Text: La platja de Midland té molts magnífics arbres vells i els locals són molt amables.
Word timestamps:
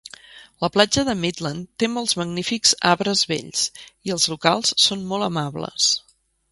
La 0.63 0.69
platja 0.77 1.03
de 1.09 1.13
Midland 1.25 1.67
té 1.83 1.89
molts 1.97 2.17
magnífics 2.21 2.73
arbres 2.95 3.23
vells 3.35 3.69
i 4.09 4.17
els 4.19 4.27
locals 4.35 4.77
són 4.87 5.07
molt 5.13 5.33
amables. 5.33 5.97